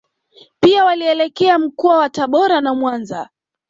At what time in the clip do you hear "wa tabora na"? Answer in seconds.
1.97-2.73